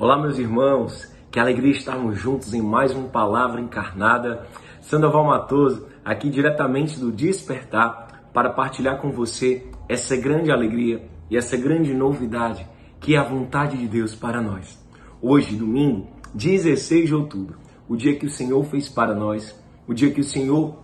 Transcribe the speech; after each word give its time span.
Olá, 0.00 0.16
meus 0.16 0.38
irmãos, 0.38 1.12
que 1.28 1.40
alegria 1.40 1.72
estarmos 1.72 2.16
juntos 2.20 2.54
em 2.54 2.62
mais 2.62 2.94
uma 2.94 3.08
palavra 3.08 3.60
encarnada. 3.60 4.46
Sandoval 4.80 5.24
Matoso, 5.24 5.88
aqui 6.04 6.30
diretamente 6.30 7.00
do 7.00 7.10
Despertar, 7.10 8.30
para 8.32 8.50
partilhar 8.50 9.00
com 9.00 9.10
você 9.10 9.66
essa 9.88 10.16
grande 10.16 10.52
alegria 10.52 11.02
e 11.28 11.36
essa 11.36 11.56
grande 11.56 11.92
novidade 11.92 12.64
que 13.00 13.16
é 13.16 13.18
a 13.18 13.24
vontade 13.24 13.76
de 13.76 13.88
Deus 13.88 14.14
para 14.14 14.40
nós. 14.40 14.80
Hoje, 15.20 15.56
domingo, 15.56 16.06
16 16.32 17.08
de 17.08 17.14
outubro, 17.16 17.58
o 17.88 17.96
dia 17.96 18.14
que 18.14 18.26
o 18.26 18.30
Senhor 18.30 18.64
fez 18.66 18.88
para 18.88 19.12
nós, 19.16 19.60
o 19.84 19.92
dia 19.92 20.12
que 20.12 20.20
o 20.20 20.24
Senhor 20.24 20.78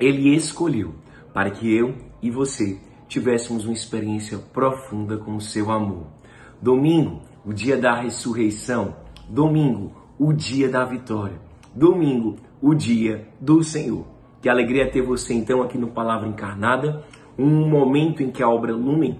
ele 0.00 0.34
escolheu 0.34 0.96
para 1.32 1.52
que 1.52 1.72
eu 1.72 1.94
e 2.20 2.28
você 2.28 2.76
tivéssemos 3.06 3.66
uma 3.66 3.74
experiência 3.74 4.36
profunda 4.36 5.16
com 5.16 5.36
o 5.36 5.40
seu 5.40 5.70
amor. 5.70 6.08
Domingo, 6.60 7.22
o 7.48 7.54
dia 7.54 7.78
da 7.78 7.94
ressurreição. 7.94 8.94
Domingo, 9.26 9.90
o 10.18 10.34
dia 10.34 10.68
da 10.68 10.84
vitória. 10.84 11.40
Domingo, 11.74 12.36
o 12.60 12.74
dia 12.74 13.26
do 13.40 13.62
Senhor. 13.62 14.04
Que 14.42 14.50
alegria 14.50 14.90
ter 14.90 15.00
você 15.00 15.32
então 15.32 15.62
aqui 15.62 15.78
no 15.78 15.88
Palavra 15.88 16.28
Encarnada, 16.28 17.02
um 17.38 17.66
momento 17.66 18.22
em 18.22 18.30
que 18.30 18.42
a 18.42 18.50
obra 18.50 18.74
Lumen, 18.74 19.18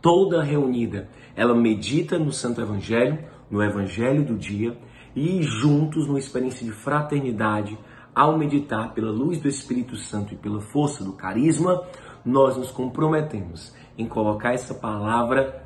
toda 0.00 0.42
reunida, 0.42 1.10
ela 1.36 1.54
medita 1.54 2.18
no 2.18 2.32
Santo 2.32 2.62
Evangelho, 2.62 3.18
no 3.50 3.62
Evangelho 3.62 4.24
do 4.24 4.34
dia 4.34 4.74
e 5.14 5.42
juntos 5.42 6.06
numa 6.06 6.18
experiência 6.18 6.64
de 6.64 6.72
fraternidade, 6.72 7.78
ao 8.14 8.38
meditar 8.38 8.94
pela 8.94 9.10
luz 9.10 9.38
do 9.38 9.48
Espírito 9.48 9.94
Santo 9.96 10.32
e 10.32 10.38
pela 10.38 10.62
força 10.62 11.04
do 11.04 11.12
carisma, 11.12 11.82
nós 12.24 12.56
nos 12.56 12.70
comprometemos 12.70 13.74
em 13.98 14.06
colocar 14.06 14.54
essa 14.54 14.72
palavra 14.72 15.62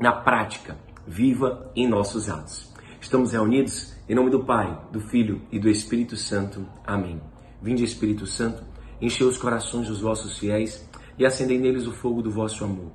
na 0.00 0.10
prática, 0.10 0.76
viva 1.06 1.70
em 1.76 1.88
nossos 1.88 2.28
atos. 2.28 2.72
Estamos 3.00 3.32
reunidos 3.32 3.94
em 4.08 4.14
nome 4.14 4.30
do 4.30 4.44
Pai, 4.44 4.78
do 4.92 5.00
Filho 5.00 5.40
e 5.50 5.58
do 5.58 5.68
Espírito 5.68 6.16
Santo. 6.16 6.66
Amém. 6.86 7.20
Vinde, 7.62 7.84
Espírito 7.84 8.26
Santo, 8.26 8.62
enchei 9.00 9.26
os 9.26 9.38
corações 9.38 9.88
dos 9.88 10.00
vossos 10.00 10.38
fiéis 10.38 10.86
e 11.18 11.24
acendei 11.24 11.58
neles 11.58 11.86
o 11.86 11.92
fogo 11.92 12.22
do 12.22 12.30
vosso 12.30 12.64
amor. 12.64 12.90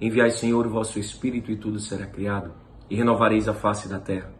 Enviai, 0.00 0.30
Senhor, 0.30 0.66
o 0.66 0.70
vosso 0.70 0.98
Espírito 0.98 1.50
e 1.50 1.56
tudo 1.56 1.78
será 1.78 2.06
criado, 2.06 2.52
e 2.88 2.96
renovareis 2.96 3.48
a 3.48 3.54
face 3.54 3.88
da 3.88 3.98
terra. 3.98 4.32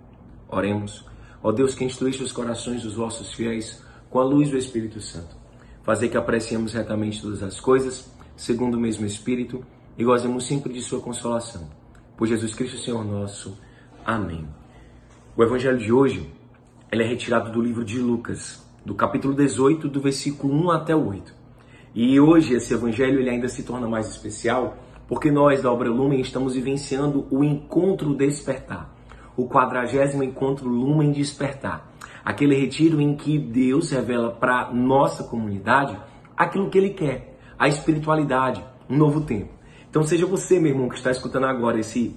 Oremos. 0.48 1.06
Ó 1.42 1.52
Deus 1.52 1.74
que 1.74 1.84
instruíste 1.84 2.22
os 2.22 2.32
corações 2.32 2.82
dos 2.82 2.94
vossos 2.94 3.32
fiéis 3.32 3.82
com 4.10 4.18
a 4.18 4.24
luz 4.24 4.50
do 4.50 4.58
Espírito 4.58 5.00
Santo. 5.00 5.36
Fazer 5.82 6.08
que 6.08 6.16
apreciemos 6.16 6.74
retamente 6.74 7.22
todas 7.22 7.42
as 7.42 7.58
coisas, 7.58 8.10
segundo 8.36 8.74
o 8.74 8.80
mesmo 8.80 9.06
Espírito, 9.06 9.64
e 9.96 10.04
gozemos 10.04 10.46
sempre 10.46 10.72
de 10.72 10.82
sua 10.82 11.00
consolação 11.00 11.79
por 12.20 12.28
Jesus 12.28 12.54
Cristo, 12.54 12.76
Senhor 12.76 13.02
nosso. 13.02 13.58
Amém. 14.04 14.46
O 15.34 15.42
evangelho 15.42 15.78
de 15.78 15.90
hoje 15.90 16.30
ele 16.92 17.02
é 17.02 17.06
retirado 17.06 17.50
do 17.50 17.62
livro 17.62 17.82
de 17.82 17.98
Lucas, 17.98 18.62
do 18.84 18.94
capítulo 18.94 19.32
18, 19.32 19.88
do 19.88 20.02
versículo 20.02 20.52
1 20.66 20.70
até 20.70 20.94
o 20.94 21.08
8. 21.08 21.34
E 21.94 22.20
hoje 22.20 22.52
esse 22.52 22.74
evangelho 22.74 23.20
ele 23.20 23.30
ainda 23.30 23.48
se 23.48 23.62
torna 23.62 23.88
mais 23.88 24.06
especial 24.06 24.76
porque 25.08 25.30
nós 25.30 25.62
da 25.62 25.72
Obra 25.72 25.88
Lumen 25.88 26.20
estamos 26.20 26.54
vivenciando 26.54 27.26
o 27.30 27.42
Encontro 27.42 28.14
Despertar, 28.14 28.94
o 29.34 29.48
quadragésimo 29.48 30.22
Encontro 30.22 30.68
Lumen 30.68 31.12
Despertar, 31.12 31.90
aquele 32.22 32.54
retiro 32.54 33.00
em 33.00 33.16
que 33.16 33.38
Deus 33.38 33.90
revela 33.92 34.30
para 34.30 34.70
nossa 34.74 35.24
comunidade 35.24 35.96
aquilo 36.36 36.68
que 36.68 36.76
Ele 36.76 36.90
quer, 36.90 37.38
a 37.58 37.66
espiritualidade, 37.66 38.62
um 38.90 38.98
novo 38.98 39.22
tempo. 39.22 39.59
Então 39.90 40.04
seja 40.04 40.24
você, 40.24 40.60
meu 40.60 40.70
irmão, 40.70 40.88
que 40.88 40.94
está 40.94 41.10
escutando 41.10 41.46
agora 41.46 41.80
esse 41.80 42.16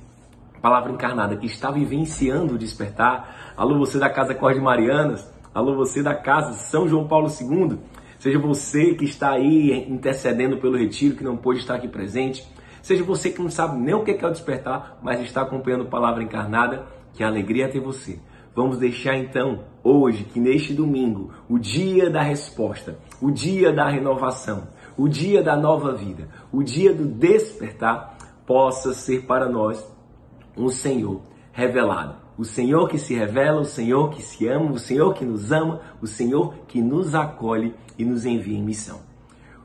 palavra 0.61 0.91
encarnada, 0.91 1.35
que 1.35 1.47
está 1.47 1.71
vivenciando 1.71 2.53
o 2.53 2.57
despertar. 2.57 3.53
Alô, 3.57 3.79
você 3.79 3.97
da 3.97 4.11
Casa 4.11 4.35
Corte 4.35 4.61
Marianas. 4.61 5.27
Alô, 5.55 5.75
você 5.75 6.03
da 6.03 6.13
Casa 6.13 6.53
São 6.53 6.87
João 6.87 7.07
Paulo 7.07 7.27
II. 7.27 7.79
Seja 8.19 8.37
você 8.37 8.93
que 8.93 9.05
está 9.05 9.31
aí 9.31 9.87
intercedendo 9.89 10.57
pelo 10.57 10.77
retiro, 10.77 11.15
que 11.15 11.23
não 11.23 11.35
pôde 11.35 11.61
estar 11.61 11.73
aqui 11.73 11.87
presente. 11.87 12.47
Seja 12.79 13.03
você 13.03 13.31
que 13.31 13.41
não 13.41 13.49
sabe 13.49 13.75
nem 13.81 13.95
o 13.95 14.03
que 14.03 14.11
é 14.11 14.27
o 14.27 14.31
despertar, 14.31 14.99
mas 15.01 15.19
está 15.21 15.41
acompanhando 15.41 15.85
palavra 15.85 16.21
encarnada. 16.21 16.85
Que 17.15 17.23
alegria 17.23 17.69
ter 17.69 17.79
você. 17.79 18.19
Vamos 18.55 18.77
deixar 18.77 19.17
então, 19.17 19.63
hoje, 19.83 20.25
que 20.25 20.39
neste 20.39 20.73
domingo, 20.73 21.31
o 21.49 21.57
dia 21.57 22.09
da 22.09 22.21
resposta, 22.21 22.99
o 23.19 23.31
dia 23.31 23.73
da 23.73 23.89
renovação, 23.89 24.67
o 24.95 25.07
dia 25.07 25.41
da 25.41 25.55
nova 25.55 25.93
vida, 25.93 26.29
o 26.51 26.61
dia 26.61 26.93
do 26.93 27.05
despertar, 27.05 28.15
possa 28.45 28.93
ser 28.93 29.25
para 29.25 29.49
nós 29.49 29.83
um 30.55 30.69
Senhor 30.69 31.21
revelado. 31.51 32.21
O 32.37 32.43
Senhor 32.43 32.87
que 32.89 32.97
se 32.97 33.13
revela, 33.13 33.61
o 33.61 33.65
Senhor 33.65 34.09
que 34.09 34.21
se 34.21 34.47
ama, 34.47 34.71
o 34.71 34.79
Senhor 34.79 35.13
que 35.13 35.25
nos 35.25 35.51
ama, 35.51 35.81
o 36.01 36.07
Senhor 36.07 36.55
que 36.67 36.81
nos 36.81 37.13
acolhe 37.15 37.75
e 37.97 38.03
nos 38.03 38.25
envia 38.25 38.57
em 38.57 38.63
missão. 38.63 39.01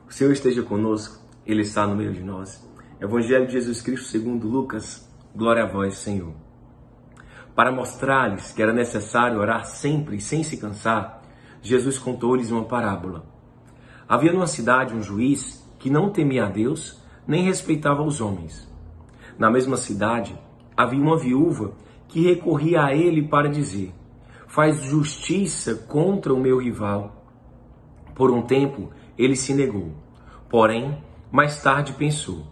O 0.07 0.13
Senhor 0.13 0.31
esteja 0.31 0.63
conosco, 0.63 1.19
Ele 1.45 1.61
está 1.61 1.85
no 1.85 1.95
meio 1.95 2.13
de 2.13 2.23
nós. 2.23 2.63
Evangelho 3.01 3.47
de 3.47 3.53
Jesus 3.53 3.81
Cristo 3.81 4.07
segundo 4.07 4.47
Lucas, 4.47 5.07
glória 5.35 5.63
a 5.63 5.67
vós, 5.67 5.95
Senhor. 5.95 6.48
Para 7.59 7.73
mostrar-lhes 7.73 8.53
que 8.53 8.61
era 8.61 8.71
necessário 8.71 9.37
orar 9.37 9.65
sempre 9.65 10.21
sem 10.21 10.43
se 10.43 10.55
cansar, 10.55 11.21
Jesus 11.61 11.99
contou-lhes 11.99 12.51
uma 12.51 12.63
parábola 12.63 13.25
Havia 14.07 14.31
numa 14.31 14.47
cidade 14.47 14.95
um 14.95 15.03
juiz 15.03 15.61
que 15.77 15.89
não 15.89 16.09
temia 16.09 16.45
a 16.45 16.49
Deus 16.49 17.03
nem 17.27 17.43
respeitava 17.43 18.01
os 18.01 18.21
homens. 18.21 18.65
Na 19.37 19.51
mesma 19.51 19.75
cidade 19.75 20.39
havia 20.77 21.01
uma 21.01 21.17
viúva 21.17 21.73
que 22.07 22.21
recorria 22.21 22.81
a 22.85 22.95
ele 22.95 23.27
para 23.27 23.49
dizer: 23.49 23.93
Faz 24.47 24.81
justiça 24.81 25.75
contra 25.75 26.33
o 26.33 26.39
meu 26.39 26.59
rival. 26.59 27.25
Por 28.15 28.31
um 28.31 28.41
tempo 28.41 28.89
ele 29.17 29.35
se 29.35 29.53
negou, 29.53 29.91
porém, 30.49 30.97
mais 31.29 31.61
tarde 31.61 31.91
pensou: 31.91 32.47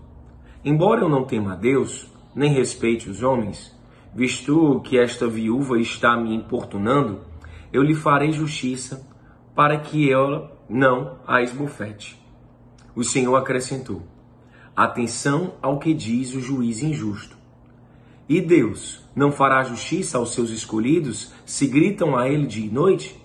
Embora 0.65 0.99
eu 0.99 1.07
não 1.07 1.23
tema 1.23 1.53
a 1.53 1.55
Deus, 1.55 2.11
nem 2.35 2.51
respeite 2.51 3.09
os 3.09 3.23
homens, 3.23 3.76
visto 4.13 4.81
que 4.81 4.97
esta 4.97 5.27
viúva 5.27 5.79
está 5.79 6.17
me 6.17 6.33
importunando, 6.33 7.21
eu 7.71 7.83
lhe 7.83 7.95
farei 7.95 8.31
justiça 8.31 9.07
para 9.55 9.77
que 9.79 10.11
ela 10.11 10.51
não 10.69 11.19
a 11.25 11.41
esbofete. 11.41 12.21
O 12.95 13.03
Senhor 13.03 13.35
acrescentou: 13.35 14.01
Atenção 14.75 15.53
ao 15.61 15.79
que 15.79 15.93
diz 15.93 16.33
o 16.33 16.41
juiz 16.41 16.81
injusto. 16.81 17.37
E 18.29 18.41
Deus 18.41 19.03
não 19.15 19.31
fará 19.31 19.63
justiça 19.63 20.17
aos 20.17 20.33
seus 20.33 20.49
escolhidos 20.49 21.33
se 21.45 21.65
gritam 21.67 22.17
a 22.17 22.27
ele 22.27 22.45
de 22.45 22.69
noite? 22.69 23.19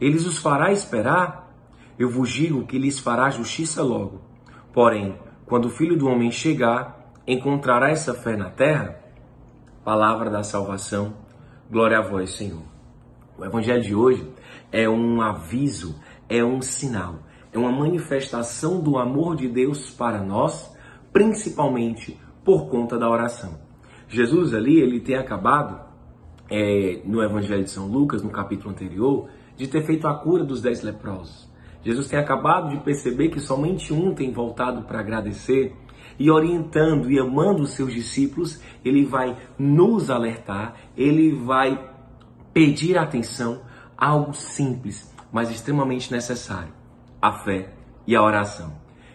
Eles 0.00 0.26
os 0.26 0.38
fará 0.38 0.72
esperar? 0.72 1.54
Eu 1.98 2.08
vos 2.10 2.30
digo 2.30 2.66
que 2.66 2.78
lhes 2.78 2.98
fará 2.98 3.30
justiça 3.30 3.82
logo. 3.82 4.20
Porém, 4.72 5.18
quando 5.46 5.66
o 5.66 5.70
filho 5.70 5.96
do 5.96 6.06
homem 6.06 6.30
chegar, 6.30 7.12
encontrará 7.26 7.90
essa 7.90 8.14
fé 8.14 8.36
na 8.36 8.50
terra? 8.50 9.01
Palavra 9.84 10.30
da 10.30 10.42
salvação. 10.42 11.14
Glória 11.70 11.98
a 11.98 12.02
vós, 12.02 12.30
Senhor. 12.30 12.62
O 13.38 13.44
evangelho 13.44 13.82
de 13.82 13.94
hoje 13.94 14.32
é 14.70 14.88
um 14.88 15.20
aviso 15.20 15.94
é 16.32 16.42
um 16.42 16.62
sinal, 16.62 17.16
é 17.52 17.58
uma 17.58 17.70
manifestação 17.70 18.80
do 18.80 18.96
amor 18.96 19.36
de 19.36 19.46
Deus 19.48 19.90
para 19.90 20.22
nós, 20.22 20.74
principalmente 21.12 22.18
por 22.42 22.70
conta 22.70 22.98
da 22.98 23.08
oração. 23.10 23.58
Jesus 24.08 24.54
ali, 24.54 24.80
ele 24.80 24.98
tem 24.98 25.16
acabado, 25.16 25.78
é, 26.50 27.02
no 27.04 27.22
Evangelho 27.22 27.64
de 27.64 27.70
São 27.70 27.86
Lucas, 27.86 28.22
no 28.22 28.30
capítulo 28.30 28.70
anterior, 28.70 29.28
de 29.56 29.68
ter 29.68 29.84
feito 29.84 30.06
a 30.06 30.14
cura 30.14 30.42
dos 30.42 30.62
dez 30.62 30.82
leprosos. 30.82 31.50
Jesus 31.84 32.08
tem 32.08 32.18
acabado 32.18 32.70
de 32.70 32.82
perceber 32.82 33.28
que 33.28 33.40
somente 33.40 33.92
um 33.92 34.14
tem 34.14 34.32
voltado 34.32 34.82
para 34.82 35.00
agradecer 35.00 35.76
e 36.18 36.30
orientando 36.30 37.10
e 37.10 37.18
amando 37.18 37.62
os 37.62 37.70
seus 37.70 37.92
discípulos, 37.92 38.60
ele 38.84 39.04
vai 39.04 39.36
nos 39.58 40.10
alertar, 40.10 40.74
ele 40.96 41.32
vai 41.32 41.90
pedir 42.52 42.98
atenção 42.98 43.62
a 43.96 44.08
algo 44.08 44.34
simples, 44.34 45.12
mas 45.32 45.50
extremamente 45.50 46.12
necessário, 46.12 46.72
a 47.20 47.32
fé 47.32 47.72
e 48.06 48.14
a 48.14 48.22
oração. 48.22 48.72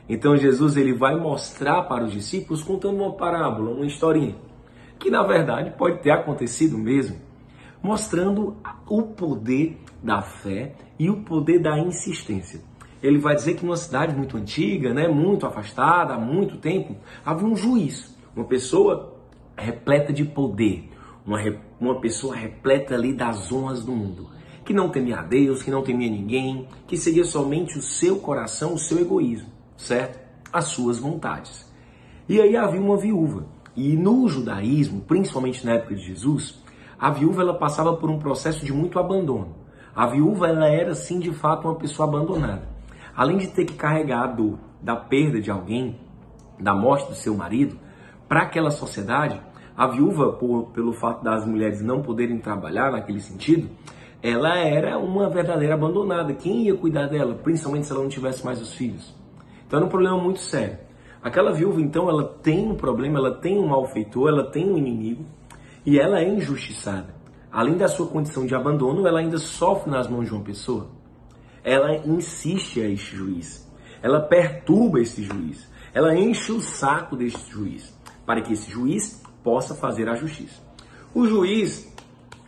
Então 0.09 0.37
Jesus 0.37 0.77
ele 0.77 0.93
vai 0.93 1.15
mostrar 1.15 1.83
para 1.83 2.05
os 2.05 2.11
discípulos 2.11 2.63
contando 2.63 3.01
uma 3.01 3.13
parábola, 3.13 3.71
uma 3.71 3.85
historinha, 3.85 4.35
que 4.97 5.09
na 5.09 5.23
verdade 5.23 5.71
pode 5.77 6.01
ter 6.01 6.11
acontecido 6.11 6.77
mesmo, 6.77 7.17
mostrando 7.83 8.55
o 8.87 9.03
poder 9.03 9.77
da 10.01 10.21
fé 10.21 10.73
e 10.97 11.09
o 11.09 11.17
poder 11.23 11.59
da 11.59 11.77
insistência. 11.77 12.61
Ele 13.01 13.17
vai 13.17 13.35
dizer 13.35 13.55
que 13.55 13.65
numa 13.65 13.77
cidade 13.77 14.15
muito 14.15 14.37
antiga, 14.37 14.93
né, 14.93 15.07
muito 15.07 15.45
afastada, 15.45 16.13
há 16.13 16.19
muito 16.19 16.57
tempo, 16.57 16.95
havia 17.25 17.47
um 17.47 17.55
juiz, 17.55 18.17
uma 18.35 18.45
pessoa 18.45 19.15
repleta 19.55 20.11
de 20.11 20.23
poder, 20.23 20.89
uma, 21.25 21.39
uma 21.79 21.99
pessoa 21.99 22.35
repleta 22.35 22.95
ali 22.95 23.13
das 23.13 23.51
honras 23.51 23.83
do 23.83 23.91
mundo 23.91 24.37
que 24.67 24.73
não 24.73 24.89
temia 24.89 25.19
a 25.19 25.23
Deus, 25.23 25.63
que 25.63 25.71
não 25.71 25.81
temia 25.81 26.11
ninguém, 26.11 26.67
que 26.85 26.97
seguia 26.97 27.23
somente 27.23 27.77
o 27.77 27.81
seu 27.81 28.19
coração, 28.19 28.73
o 28.73 28.77
seu 28.77 28.99
egoísmo, 28.99 29.47
certo? 29.77 30.19
As 30.51 30.65
suas 30.65 30.99
vontades. 30.99 31.65
E 32.27 32.41
aí 32.41 32.57
havia 32.57 32.81
uma 32.81 32.97
viúva. 32.97 33.45
E 33.73 33.95
no 33.95 34.27
judaísmo, 34.27 34.99
principalmente 35.07 35.65
na 35.65 35.75
época 35.75 35.95
de 35.95 36.01
Jesus, 36.01 36.61
a 36.99 37.09
viúva 37.09 37.43
ela 37.43 37.53
passava 37.53 37.95
por 37.95 38.09
um 38.09 38.19
processo 38.19 38.65
de 38.65 38.73
muito 38.73 38.99
abandono. 38.99 39.55
A 39.95 40.05
viúva 40.05 40.49
ela 40.49 40.67
era 40.67 40.93
sim 40.93 41.17
de 41.17 41.31
fato 41.31 41.65
uma 41.65 41.75
pessoa 41.75 42.09
abandonada. 42.09 42.67
Além 43.17 43.37
de 43.37 43.47
ter 43.47 43.65
que 43.65 43.73
carregar 43.73 44.25
a 44.25 44.27
dor 44.27 44.59
da 44.79 44.95
perda 44.95 45.41
de 45.41 45.49
alguém, 45.49 45.99
da 46.59 46.75
morte 46.75 47.09
do 47.09 47.15
seu 47.15 47.35
marido, 47.35 47.75
para 48.29 48.43
aquela 48.43 48.69
sociedade, 48.69 49.41
a 49.75 49.87
viúva, 49.87 50.33
por, 50.33 50.67
pelo 50.67 50.93
fato 50.93 51.23
das 51.23 51.43
mulheres 51.43 51.81
não 51.81 52.03
poderem 52.03 52.37
trabalhar 52.37 52.91
naquele 52.91 53.19
sentido, 53.19 53.71
ela 54.21 54.55
era 54.55 54.99
uma 54.99 55.31
verdadeira 55.31 55.73
abandonada. 55.73 56.31
Quem 56.35 56.65
ia 56.67 56.75
cuidar 56.75 57.07
dela, 57.07 57.33
principalmente 57.33 57.87
se 57.87 57.91
ela 57.91 58.03
não 58.03 58.09
tivesse 58.09 58.45
mais 58.45 58.61
os 58.61 58.73
filhos? 58.73 59.15
Então 59.65 59.77
era 59.79 59.87
um 59.87 59.89
problema 59.89 60.17
muito 60.19 60.39
sério. 60.39 60.77
Aquela 61.19 61.51
viúva, 61.51 61.81
então, 61.81 62.07
ela 62.07 62.23
tem 62.23 62.69
um 62.69 62.75
problema, 62.75 63.17
ela 63.17 63.33
tem 63.33 63.57
um 63.57 63.67
malfeitor, 63.67 64.29
ela 64.29 64.43
tem 64.43 64.69
um 64.69 64.77
inimigo 64.77 65.25
e 65.83 65.99
ela 65.99 66.19
é 66.19 66.29
injustiçada. 66.29 67.15
Além 67.51 67.77
da 67.77 67.87
sua 67.87 68.05
condição 68.05 68.45
de 68.45 68.53
abandono, 68.53 69.07
ela 69.07 69.19
ainda 69.19 69.39
sofre 69.39 69.89
nas 69.89 70.07
mãos 70.07 70.27
de 70.27 70.33
uma 70.33 70.43
pessoa. 70.43 70.96
Ela 71.67 71.97
insiste 71.97 72.79
a 72.79 72.87
este 72.87 73.13
juiz. 73.13 73.69
Ela 74.01 74.21
perturba 74.21 75.01
esse 75.01 75.21
juiz. 75.21 75.67
Ela 75.93 76.15
enche 76.15 76.53
o 76.53 76.61
saco 76.61 77.17
deste 77.17 77.51
juiz 77.51 77.93
para 78.25 78.39
que 78.39 78.53
esse 78.53 78.71
juiz 78.71 79.21
possa 79.43 79.75
fazer 79.75 80.07
a 80.07 80.15
justiça. 80.15 80.61
O 81.13 81.27
juiz 81.27 81.93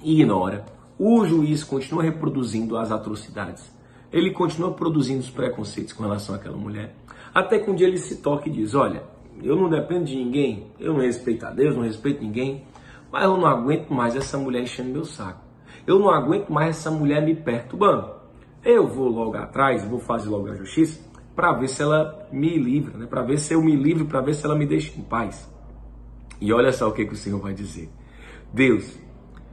ignora, 0.01 0.63
o 0.97 1.25
juiz 1.25 1.65
continua 1.65 2.01
reproduzindo 2.01 2.77
as 2.77 2.93
atrocidades. 2.93 3.69
Ele 4.09 4.31
continua 4.31 4.71
produzindo 4.71 5.19
os 5.19 5.29
preconceitos 5.29 5.91
com 5.91 6.03
relação 6.03 6.33
àquela 6.33 6.55
mulher. 6.55 6.95
Até 7.33 7.59
que 7.59 7.69
um 7.69 7.75
dia 7.75 7.87
ele 7.87 7.97
se 7.97 8.21
toca 8.21 8.47
e 8.47 8.51
diz: 8.53 8.73
Olha, 8.73 9.03
eu 9.43 9.57
não 9.57 9.69
dependo 9.69 10.05
de 10.05 10.15
ninguém, 10.15 10.71
eu 10.79 10.93
não 10.93 11.01
respeito 11.01 11.45
a 11.45 11.51
Deus, 11.51 11.75
não 11.75 11.83
respeito 11.83 12.23
ninguém, 12.23 12.63
mas 13.11 13.25
eu 13.25 13.35
não 13.35 13.47
aguento 13.47 13.89
mais 13.89 14.15
essa 14.15 14.37
mulher 14.37 14.63
enchendo 14.63 14.91
meu 14.91 15.03
saco. 15.03 15.43
Eu 15.85 15.99
não 15.99 16.09
aguento 16.09 16.47
mais 16.47 16.77
essa 16.77 16.89
mulher 16.89 17.21
me 17.21 17.35
perturbando. 17.35 18.18
Eu 18.63 18.87
vou 18.87 19.07
logo 19.07 19.37
atrás, 19.37 19.83
vou 19.85 19.99
fazer 19.99 20.29
logo 20.29 20.49
a 20.49 20.55
justiça 20.55 20.99
para 21.35 21.53
ver 21.53 21.69
se 21.69 21.81
ela 21.81 22.27
me 22.31 22.57
livra, 22.57 22.97
né? 22.97 23.05
para 23.05 23.21
ver 23.21 23.39
se 23.39 23.53
eu 23.53 23.61
me 23.63 23.75
livro, 23.75 24.05
para 24.05 24.19
ver 24.19 24.33
se 24.33 24.45
ela 24.45 24.55
me 24.55 24.65
deixa 24.65 24.99
em 24.99 25.03
paz. 25.03 25.49
E 26.41 26.51
olha 26.51 26.71
só 26.73 26.89
o 26.89 26.91
que, 26.91 27.05
que 27.05 27.13
o 27.13 27.17
Senhor 27.17 27.39
vai 27.39 27.53
dizer. 27.53 27.89
Deus, 28.53 28.99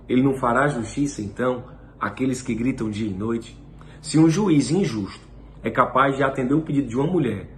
Ele 0.09 0.23
não 0.23 0.35
fará 0.35 0.67
justiça, 0.67 1.23
então, 1.23 1.65
àqueles 2.01 2.43
que 2.43 2.55
gritam 2.55 2.91
dia 2.91 3.09
e 3.09 3.15
noite? 3.15 3.57
Se 4.01 4.19
um 4.19 4.29
juiz 4.29 4.71
injusto 4.71 5.25
é 5.63 5.71
capaz 5.71 6.17
de 6.17 6.23
atender 6.23 6.55
o 6.55 6.63
pedido 6.63 6.89
de 6.89 6.97
uma 6.97 7.07
mulher, 7.07 7.49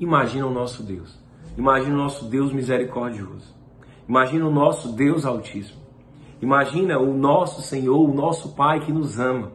imagina 0.00 0.46
o 0.46 0.52
nosso 0.52 0.82
Deus. 0.82 1.20
Imagina 1.56 1.94
o 1.94 1.98
nosso 1.98 2.24
Deus 2.28 2.52
misericordioso. 2.52 3.54
Imagina 4.08 4.46
o 4.46 4.50
nosso 4.50 4.92
Deus 4.92 5.24
Altíssimo. 5.24 5.80
Imagina 6.42 6.98
o 6.98 7.16
nosso 7.16 7.62
Senhor, 7.62 7.98
o 7.98 8.12
nosso 8.12 8.54
Pai 8.56 8.80
que 8.80 8.92
nos 8.92 9.18
ama. 9.18 9.52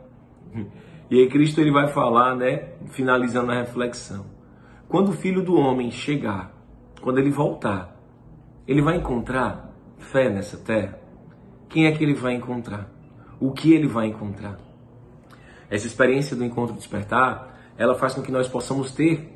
E 1.09 1.19
aí 1.19 1.29
Cristo 1.29 1.61
ele 1.61 1.71
vai 1.71 1.87
falar, 1.87 2.35
né, 2.35 2.69
finalizando 2.87 3.51
a 3.51 3.55
reflexão. 3.55 4.25
Quando 4.87 5.09
o 5.09 5.13
Filho 5.13 5.43
do 5.43 5.55
Homem 5.55 5.91
chegar, 5.91 6.51
quando 7.01 7.19
ele 7.19 7.29
voltar, 7.29 7.95
ele 8.67 8.81
vai 8.81 8.97
encontrar 8.97 9.71
fé 9.97 10.29
nessa 10.29 10.57
terra? 10.57 10.99
Quem 11.69 11.85
é 11.85 11.91
que 11.91 12.03
ele 12.03 12.13
vai 12.13 12.33
encontrar? 12.33 12.89
O 13.39 13.51
que 13.51 13.73
ele 13.73 13.87
vai 13.87 14.07
encontrar? 14.07 14.57
Essa 15.69 15.87
experiência 15.87 16.35
do 16.35 16.43
encontro 16.43 16.75
despertar, 16.75 17.73
ela 17.77 17.95
faz 17.95 18.13
com 18.13 18.21
que 18.21 18.31
nós 18.31 18.47
possamos 18.47 18.91
ter 18.91 19.31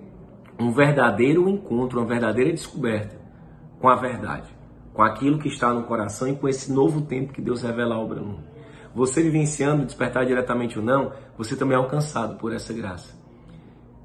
um 0.60 0.72
verdadeiro 0.72 1.48
encontro, 1.50 2.00
uma 2.00 2.08
verdadeira 2.08 2.52
descoberta 2.52 3.20
com 3.80 3.88
a 3.88 3.96
verdade, 3.96 4.50
com 4.94 5.02
aquilo 5.02 5.40
que 5.40 5.48
está 5.48 5.74
no 5.74 5.84
coração 5.84 6.28
e 6.28 6.36
com 6.36 6.48
esse 6.48 6.72
novo 6.72 7.02
tempo 7.02 7.34
que 7.34 7.42
Deus 7.42 7.62
revela 7.62 7.96
no 7.96 8.26
mundo. 8.26 8.49
Você 8.94 9.22
vivenciando 9.22 9.86
despertar 9.86 10.26
diretamente 10.26 10.80
ou 10.80 10.86
não, 10.86 11.12
você 11.38 11.56
também 11.56 11.76
é 11.76 11.80
alcançado 11.80 12.38
por 12.38 12.54
essa 12.54 12.74
graça. 12.74 13.18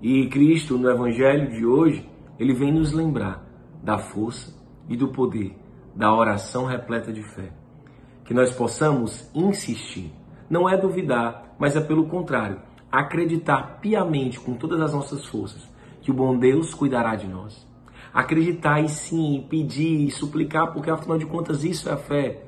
E 0.01 0.29
Cristo, 0.29 0.77
no 0.77 0.91
Evangelho 0.91 1.51
de 1.51 1.65
hoje, 1.65 2.09
ele 2.39 2.53
vem 2.53 2.73
nos 2.73 2.93
lembrar 2.93 3.45
da 3.83 3.99
força, 3.99 4.53
e 4.89 4.97
do 4.97 5.09
poder 5.09 5.57
da 5.95 6.13
oração 6.13 6.67
repleta 6.67 7.13
de 7.13 7.23
fé. 7.23 7.53
Que 8.25 8.35
nós 8.35 8.51
possamos 8.51 9.31
insistir, 9.35 10.13
não 10.49 10.69
é 10.69 10.77
duvidar, 10.77 11.55
mas 11.59 11.77
é 11.77 11.81
pelo 11.81 12.09
contrário, 12.09 12.61
acreditar 12.91 13.79
piamente 13.81 14.41
com 14.41 14.55
todas 14.55 14.81
as 14.81 14.93
nossas 14.93 15.25
forças 15.27 15.63
que 16.01 16.11
o 16.11 16.15
bom 16.15 16.37
Deus 16.37 16.75
cuidará 16.75 17.17
de 17.17 17.27
nós. 17.27 17.67
Acreditar 18.13 18.81
e 18.81 18.89
sim, 18.89 19.47
pedir 19.49 20.07
e 20.07 20.11
suplicar, 20.11 20.73
porque 20.73 20.91
afinal 20.91 21.19
de 21.19 21.27
contas 21.27 21.65
isso 21.65 21.89
é 21.89 21.93
a 21.93 21.97
fé, 21.97 22.45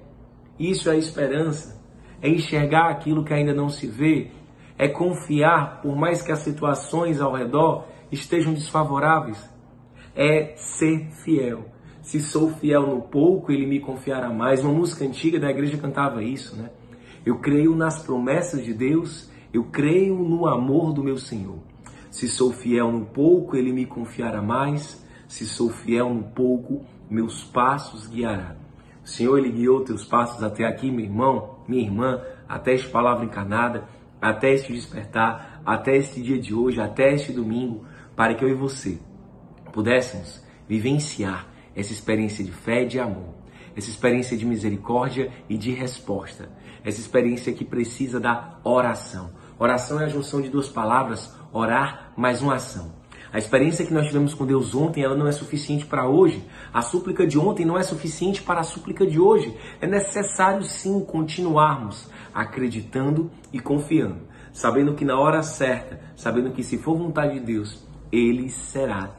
isso 0.59 0.89
é 0.89 0.93
a 0.93 0.97
esperança, 0.97 1.76
é 2.27 2.31
enxergar 2.31 2.91
aquilo 2.91 3.25
que 3.25 3.33
ainda 3.33 3.55
não 3.55 3.69
se 3.69 3.87
vê, 3.87 4.31
é 4.79 4.89
confiar, 4.89 5.81
por 5.81 5.97
mais 5.97 6.23
que 6.23 6.33
as 6.33 6.41
situações 6.41 7.21
ao 7.21 7.33
redor 7.33 7.87
estejam 8.13 8.53
desfavoráveis, 8.53 9.49
é 10.15 10.55
ser 10.57 11.11
fiel 11.25 11.77
se 12.07 12.21
sou 12.21 12.51
fiel 12.51 12.87
no 12.87 13.03
pouco, 13.03 13.51
ele 13.51 13.67
me 13.67 13.81
confiará 13.81 14.33
mais. 14.33 14.63
Uma 14.63 14.73
música 14.73 15.05
antiga 15.05 15.41
da 15.41 15.51
igreja 15.51 15.77
cantava 15.77 16.23
isso, 16.23 16.55
né? 16.55 16.71
Eu 17.25 17.41
creio 17.41 17.75
nas 17.75 18.01
promessas 18.01 18.65
de 18.65 18.73
Deus, 18.73 19.29
eu 19.53 19.65
creio 19.65 20.15
no 20.15 20.47
amor 20.47 20.93
do 20.93 21.03
meu 21.03 21.17
Senhor. 21.17 21.59
Se 22.09 22.29
sou 22.29 22.53
fiel 22.53 22.93
no 22.93 23.07
pouco, 23.07 23.57
ele 23.57 23.73
me 23.73 23.85
confiará 23.85 24.41
mais. 24.41 25.05
Se 25.27 25.45
sou 25.45 25.69
fiel 25.69 26.15
no 26.15 26.23
pouco, 26.23 26.85
meus 27.11 27.43
passos 27.43 28.07
guiará. 28.07 28.56
Senhor, 29.07 29.39
ele 29.39 29.53
guiou 29.53 29.85
teus 29.85 30.05
passos 30.05 30.43
até 30.43 30.65
aqui, 30.65 30.91
meu 30.91 31.05
irmão, 31.05 31.61
minha 31.69 31.83
irmã, 31.83 32.21
até 32.49 32.75
esta 32.75 32.91
palavra 32.91 33.25
encarnada, 33.25 33.85
até 34.21 34.53
este 34.53 34.73
despertar, 34.73 35.63
até 35.65 35.97
este 35.97 36.21
dia 36.21 36.39
de 36.39 36.53
hoje, 36.53 36.81
até 36.81 37.15
este 37.15 37.33
domingo, 37.33 37.85
para 38.17 38.35
que 38.35 38.45
eu 38.45 38.49
e 38.49 38.55
você 38.55 38.99
pudéssemos 39.73 40.43
vivenciar 40.69 41.47
essa 41.75 41.93
experiência 41.93 42.45
de 42.45 42.51
fé 42.51 42.83
e 42.83 42.89
de 42.89 42.99
amor, 42.99 43.35
essa 43.77 43.91
experiência 43.91 44.37
de 44.37 44.45
misericórdia 44.45 45.31
e 45.49 45.57
de 45.57 45.71
resposta, 45.71 46.49
essa 46.83 46.99
experiência 46.99 47.53
que 47.53 47.65
precisa 47.65 48.19
da 48.19 48.59
oração. 48.65 49.31
Oração 49.57 50.01
é 50.01 50.07
a 50.07 50.09
junção 50.09 50.41
de 50.41 50.49
duas 50.49 50.69
palavras, 50.69 51.33
orar 51.53 52.13
mais 52.17 52.43
uma 52.43 52.55
ação. 52.55 52.93
A 53.37 53.39
experiência 53.39 53.85
que 53.85 53.93
nós 53.93 54.07
tivemos 54.07 54.33
com 54.33 54.47
Deus 54.47 54.75
ontem, 54.75 55.05
ela 55.05 55.15
não 55.15 55.27
é 55.27 55.33
suficiente 55.33 55.85
para 55.85 56.09
hoje. 56.09 56.43
A 56.73 56.81
súplica 56.81 57.27
de 57.27 57.39
ontem 57.39 57.67
não 57.67 57.77
é 57.77 57.83
suficiente 57.83 58.41
para 58.41 58.61
a 58.61 58.65
súplica 58.65 59.07
de 59.07 59.21
hoje. 59.21 59.55
É 59.79 59.87
necessário 59.87 60.63
sim 60.65 61.05
continuarmos 61.05 62.09
acreditando 62.33 63.31
e 63.53 63.61
confiando, 63.61 64.23
sabendo 64.55 64.95
que 64.95 65.05
na 65.05 65.19
hora 65.19 65.43
certa, 65.43 66.01
sabendo 66.17 66.53
que 66.53 66.63
se 66.63 66.79
for 66.79 66.97
vontade 66.97 67.35
de 67.35 67.41
Deus, 67.41 67.87
ele 68.11 68.49
será, 68.49 69.11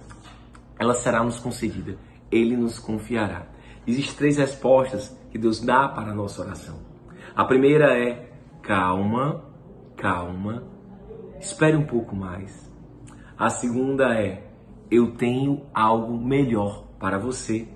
ela 0.80 0.96
será 0.96 1.24
nos 1.24 1.38
concedida 1.38 1.96
ele 2.32 2.58
nos 2.58 2.80
confiará. 2.80 3.46
Existem 3.86 4.16
três 4.16 4.38
respostas 4.38 5.16
que 5.32 5.38
Deus 5.38 5.62
dá 5.62 5.88
para 5.88 6.12
a 6.12 6.16
nossa 6.16 6.42
oração. 6.42 6.80
A 7.36 7.46
primeira 7.46 7.98
é 7.98 8.32
calma, 8.62 9.46
calma, 9.96 10.64
espere 11.40 11.78
um 11.78 11.86
pouco 11.86 12.16
mais. 12.16 12.67
A 13.38 13.50
segunda 13.50 14.16
é 14.16 14.48
eu 14.90 15.12
tenho 15.12 15.62
algo 15.74 16.18
melhor 16.18 16.88
para 17.00 17.20
você. 17.20 17.68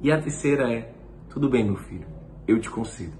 E 0.00 0.12
a 0.12 0.20
terceira 0.20 0.72
é 0.72 0.92
tudo 1.28 1.48
bem, 1.48 1.64
meu 1.64 1.76
filho, 1.76 2.06
eu 2.46 2.60
te 2.60 2.70
concedo. 2.70 3.16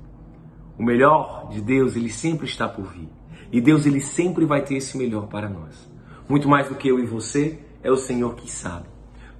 O 0.78 0.82
melhor 0.82 1.48
de 1.50 1.60
Deus, 1.60 1.96
ele 1.96 2.10
sempre 2.10 2.46
está 2.46 2.68
por 2.68 2.84
vir. 2.84 3.08
E 3.50 3.60
Deus, 3.60 3.84
ele 3.84 4.00
sempre 4.00 4.44
vai 4.44 4.62
ter 4.62 4.76
esse 4.76 4.96
melhor 4.96 5.26
para 5.26 5.48
nós. 5.48 5.90
Muito 6.28 6.48
mais 6.48 6.68
do 6.68 6.76
que 6.76 6.88
eu 6.88 7.00
e 7.00 7.06
você, 7.06 7.58
é 7.82 7.90
o 7.90 7.96
Senhor 7.96 8.34
que 8.36 8.50
sabe. 8.50 8.86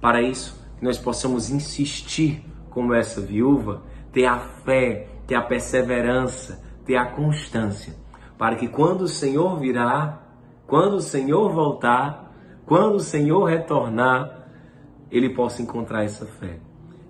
Para 0.01 0.21
isso, 0.21 0.59
que 0.77 0.83
nós 0.83 0.97
possamos 0.97 1.49
insistir 1.49 2.43
como 2.69 2.93
essa 2.93 3.21
viúva, 3.21 3.83
ter 4.11 4.25
a 4.25 4.39
fé, 4.39 5.07
ter 5.25 5.35
a 5.35 5.41
perseverança, 5.41 6.61
ter 6.85 6.97
a 6.97 7.05
constância, 7.05 7.95
para 8.37 8.55
que 8.55 8.67
quando 8.67 9.01
o 9.01 9.07
Senhor 9.07 9.57
virá, 9.59 10.23
quando 10.65 10.95
o 10.95 11.01
Senhor 11.01 11.53
voltar, 11.53 12.28
quando 12.69 12.97
o 12.97 12.99
Senhor 12.99 13.45
retornar, 13.45 14.47
ele 15.09 15.31
possa 15.31 15.59
encontrar 15.59 16.03
essa 16.03 16.27
fé. 16.27 16.59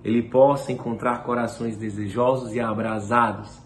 Ele 0.05 0.23
possa 0.23 0.71
encontrar 0.71 1.21
corações 1.21 1.75
desejosos 1.75 2.53
e 2.53 2.61
abrasados. 2.61 3.59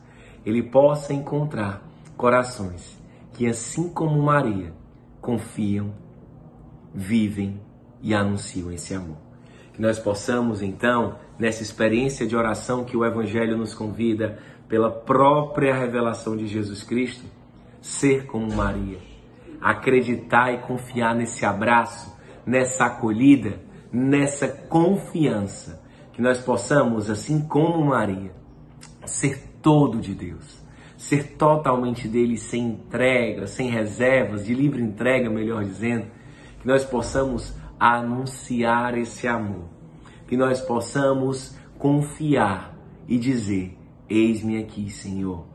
Ele 0.44 0.64
possa 0.64 1.14
encontrar 1.14 1.88
corações 2.18 3.00
que, 3.34 3.46
assim 3.46 3.90
como 3.90 4.20
Maria, 4.24 4.74
confiam, 5.22 5.94
vivem 6.92 7.62
e 8.02 8.12
anunciam 8.12 8.72
esse 8.72 8.96
amor. 8.96 9.18
Que 9.72 9.80
nós 9.80 10.00
possamos, 10.00 10.64
então, 10.64 11.18
nessa 11.38 11.62
experiência 11.62 12.26
de 12.26 12.36
oração 12.36 12.84
que 12.84 12.98
o 12.98 13.06
Evangelho 13.06 13.56
nos 13.56 13.76
convida, 13.76 14.40
pela 14.68 14.90
própria 14.90 15.76
revelação 15.76 16.36
de 16.36 16.48
Jesus 16.48 16.82
Cristo, 16.82 17.24
ser 17.80 18.26
como 18.26 18.52
Maria. 18.52 19.13
Acreditar 19.64 20.52
e 20.52 20.58
confiar 20.58 21.16
nesse 21.16 21.46
abraço, 21.46 22.14
nessa 22.46 22.88
acolhida, 22.88 23.62
nessa 23.92 24.48
confiança. 24.48 25.82
Que 26.12 26.22
nós 26.22 26.40
possamos, 26.40 27.10
assim 27.10 27.48
como 27.48 27.86
Maria, 27.86 28.34
ser 29.06 29.42
todo 29.62 30.02
de 30.02 30.14
Deus. 30.14 30.62
Ser 30.98 31.36
totalmente 31.38 32.08
dele, 32.08 32.38
sem 32.38 32.72
entrega, 32.72 33.48
sem 33.48 33.70
reservas, 33.70 34.46
de 34.46 34.54
livre 34.54 34.82
entrega, 34.82 35.30
melhor 35.30 35.64
dizendo. 35.64 36.08
Que 36.60 36.68
nós 36.68 36.84
possamos 36.84 37.56
anunciar 37.80 38.98
esse 38.98 39.28
amor. 39.28 39.70
Que 40.28 40.36
nós 40.36 40.60
possamos 40.60 41.58
confiar 41.78 42.78
e 43.08 43.18
dizer: 43.18 43.78
Eis-me 44.10 44.58
aqui, 44.58 44.90
Senhor. 44.90 45.46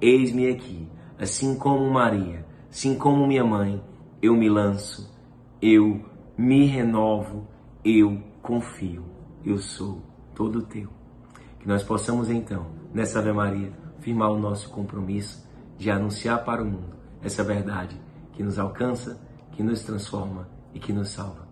Eis-me 0.00 0.48
aqui. 0.48 0.88
Assim 1.18 1.56
como 1.56 1.90
Maria, 1.90 2.44
assim 2.70 2.96
como 2.96 3.26
minha 3.26 3.44
mãe, 3.44 3.82
eu 4.22 4.34
me 4.34 4.48
lanço, 4.48 5.12
eu 5.60 6.04
me 6.36 6.66
renovo, 6.66 7.46
eu 7.84 8.22
confio. 8.42 9.04
Eu 9.44 9.58
sou 9.58 10.02
todo 10.34 10.62
teu. 10.62 10.88
Que 11.60 11.68
nós 11.68 11.82
possamos 11.82 12.30
então, 12.30 12.66
nessa 12.92 13.18
Ave 13.18 13.32
Maria, 13.32 13.72
firmar 14.00 14.30
o 14.30 14.38
nosso 14.38 14.70
compromisso 14.70 15.46
de 15.78 15.90
anunciar 15.90 16.44
para 16.44 16.62
o 16.62 16.66
mundo 16.66 16.94
essa 17.22 17.42
verdade 17.42 18.00
que 18.32 18.42
nos 18.42 18.58
alcança, 18.58 19.20
que 19.52 19.62
nos 19.62 19.82
transforma 19.82 20.48
e 20.74 20.78
que 20.78 20.92
nos 20.92 21.10
salva. 21.10 21.46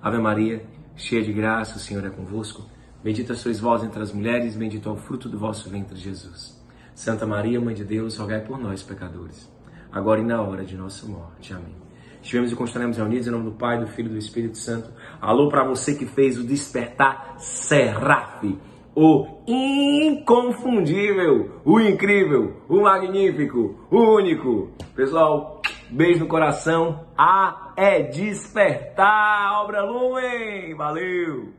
Ave 0.00 0.18
Maria, 0.18 0.64
cheia 0.94 1.22
de 1.22 1.32
graça, 1.32 1.76
o 1.76 1.80
Senhor 1.80 2.04
é 2.04 2.10
convosco. 2.10 2.64
Bendita 3.02 3.34
sois 3.34 3.60
vós 3.60 3.82
entre 3.82 4.02
as 4.02 4.12
mulheres, 4.12 4.56
bendito 4.56 4.88
é 4.88 4.92
o 4.92 4.96
fruto 4.96 5.28
do 5.28 5.38
vosso 5.38 5.68
ventre, 5.68 5.96
Jesus. 5.96 6.58
Santa 6.94 7.26
Maria, 7.26 7.60
Mãe 7.60 7.74
de 7.74 7.84
Deus, 7.84 8.16
rogai 8.16 8.40
por 8.40 8.58
nós, 8.58 8.82
pecadores, 8.82 9.50
agora 9.92 10.20
e 10.20 10.24
na 10.24 10.42
hora 10.42 10.64
de 10.64 10.76
nossa 10.76 11.06
morte. 11.06 11.52
Amém. 11.52 11.76
Estivemos 12.22 12.52
e 12.52 12.56
continuaremos 12.56 12.96
reunidos 12.96 13.26
em 13.26 13.30
nome 13.30 13.44
do 13.44 13.52
Pai, 13.52 13.78
do 13.78 13.86
Filho 13.86 14.08
e 14.08 14.12
do 14.12 14.18
Espírito 14.18 14.58
Santo. 14.58 14.90
Alô 15.20 15.48
para 15.48 15.64
você 15.64 15.94
que 15.94 16.04
fez 16.04 16.38
o 16.38 16.44
despertar 16.44 17.36
Seraf, 17.38 18.58
o 18.94 19.26
inconfundível, 19.46 21.60
o 21.64 21.80
incrível, 21.80 22.56
o 22.68 22.82
magnífico, 22.82 23.86
o 23.90 24.16
único. 24.16 24.70
Pessoal, 24.94 25.62
beijo 25.88 26.20
no 26.20 26.26
coração. 26.26 27.06
A 27.16 27.72
é 27.76 28.02
despertar, 28.02 29.62
obra 29.62 29.84
Lumen. 29.84 30.74
Valeu! 30.74 31.52